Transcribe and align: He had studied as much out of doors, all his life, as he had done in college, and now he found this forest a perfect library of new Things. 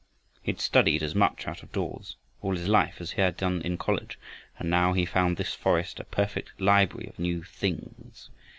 He 0.41 0.51
had 0.51 0.59
studied 0.59 1.03
as 1.03 1.13
much 1.13 1.47
out 1.47 1.61
of 1.61 1.71
doors, 1.71 2.15
all 2.41 2.55
his 2.55 2.67
life, 2.67 2.99
as 3.01 3.11
he 3.11 3.21
had 3.21 3.37
done 3.37 3.61
in 3.61 3.77
college, 3.77 4.17
and 4.57 4.67
now 4.67 4.93
he 4.93 5.05
found 5.05 5.37
this 5.37 5.53
forest 5.53 5.99
a 5.99 6.03
perfect 6.05 6.59
library 6.59 7.05
of 7.07 7.19
new 7.19 7.43
Things. 7.43 8.31